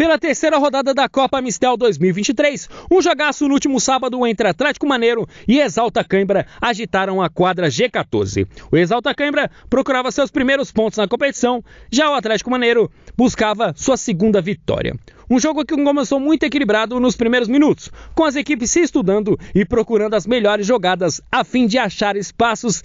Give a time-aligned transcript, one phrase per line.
[0.00, 2.70] pela terceira rodada da Copa Mistel 2023.
[2.90, 8.48] Um jogaço no último sábado entre Atlético Maneiro e Exalta Cãibra agitaram a quadra G14.
[8.72, 13.98] O Exalta Cãibra procurava seus primeiros pontos na competição, já o Atlético Maneiro buscava sua
[13.98, 14.96] segunda vitória.
[15.28, 19.66] Um jogo que começou muito equilibrado nos primeiros minutos, com as equipes se estudando e
[19.66, 22.82] procurando as melhores jogadas a fim de achar espaços,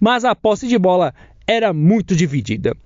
[0.00, 1.14] mas a posse de bola
[1.46, 2.76] era muito dividida.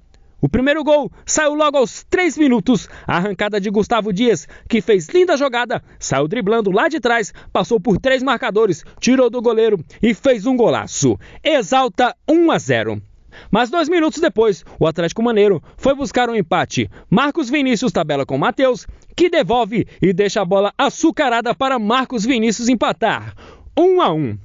[0.45, 2.89] O primeiro gol saiu logo aos 3 minutos.
[3.07, 7.79] A arrancada de Gustavo Dias, que fez linda jogada, saiu driblando lá de trás, passou
[7.79, 11.17] por três marcadores, tirou do goleiro e fez um golaço.
[11.45, 13.03] Exalta 1 a 0.
[13.53, 16.91] Mas dois minutos depois, o Atlético Maneiro foi buscar um empate.
[17.09, 18.85] Marcos Vinícius tabela com Matheus,
[19.17, 23.33] que devolve e deixa a bola açucarada para Marcos Vinícius empatar.
[23.79, 24.39] 1 a 1.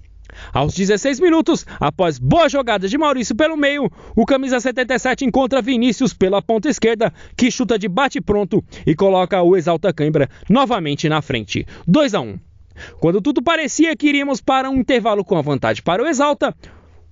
[0.53, 6.13] Aos 16 minutos, após boa jogada de Maurício pelo meio, o camisa 77 encontra Vinícius
[6.13, 11.65] pela ponta esquerda, que chuta de bate-pronto e coloca o Exalta Cãibra novamente na frente.
[11.87, 12.39] 2 a 1.
[12.99, 16.55] Quando tudo parecia que iríamos para um intervalo com a vantagem para o Exalta,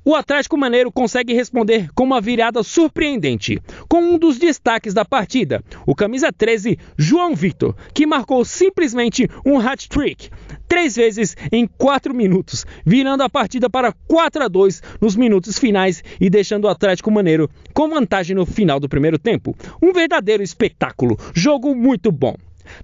[0.06, 5.64] o Atlético Maneiro consegue responder com uma virada surpreendente, com um dos destaques da partida,
[5.86, 10.30] o camisa 13, João Vitor, que marcou simplesmente um hat-trick,
[10.68, 16.04] três vezes em quatro minutos, virando a partida para 4 a 2 nos minutos finais
[16.22, 19.56] e deixando o Atlético Maneiro com vantagem no final do primeiro tempo.
[19.82, 22.36] Um verdadeiro espetáculo, jogo muito bom.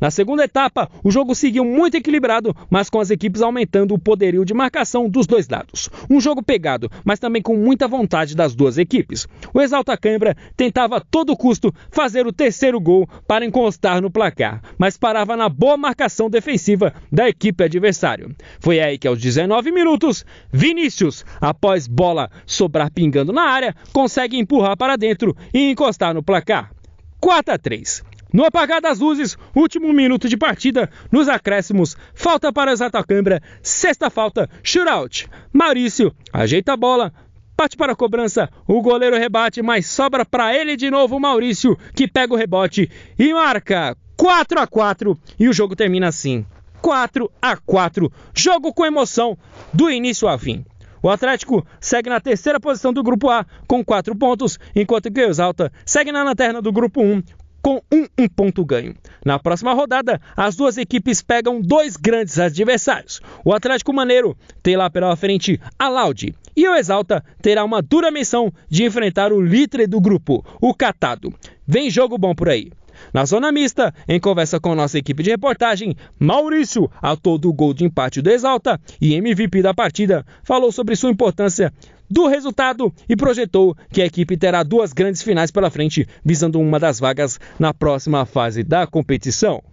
[0.02, 4.44] Na segunda etapa, o jogo seguiu muito equilibrado, mas com as equipes aumentando o poderio
[4.44, 5.92] de marcação dos dois lados.
[6.10, 9.28] Um jogo pegado, mas também com muita vontade das duas equipes.
[9.54, 14.64] O Exalta Câmara tentava a todo custo fazer o terceiro gol para encostar no placar,
[14.76, 18.28] mas parava na boa marcação defensiva da equipe adversária.
[18.60, 24.76] Foi aí que aos 19 minutos, Vinícius, após bola sobrar pingando na área, consegue empurrar
[24.76, 26.72] para dentro e encostar no placar.
[27.20, 28.04] 4 a 3.
[28.34, 34.10] No apagar das luzes, último minuto de partida, nos acréscimos, falta para os Atacambra, sexta
[34.10, 35.28] falta, shootout.
[35.52, 37.12] Maurício ajeita a bola,
[37.58, 42.08] parte para a cobrança, o goleiro rebate, mas sobra para ele de novo Maurício, que
[42.08, 42.90] pega o rebote
[43.20, 46.46] e marca 4 a 4 e o jogo termina assim.
[46.82, 49.38] 4 a 4, jogo com emoção
[49.74, 50.66] do início ao fim.
[51.04, 55.72] O Atlético segue na terceira posição do grupo A com 4 pontos, enquanto o Exalta
[55.86, 57.24] segue na lanterna do grupo 1
[57.62, 58.96] com um, um ponto ganho.
[59.26, 63.22] Na próxima rodada, as duas equipes pegam dois grandes adversários.
[63.46, 68.52] O Atlético Maneiro terá pela frente a Laude e o Exalta terá uma dura missão
[68.70, 71.34] de enfrentar o líder do grupo, o Catado.
[71.66, 72.72] Vem jogo bom por aí.
[73.14, 77.84] Na zona mista, em conversa com nossa equipe de reportagem, Maurício, autor do gol de
[77.84, 81.74] empate do Exalta e MVP da partida, falou sobre sua importância
[82.12, 86.78] do resultado e projetou que a equipe terá duas grandes finais pela frente, visando uma
[86.78, 89.64] das vagas na próxima fase da competição.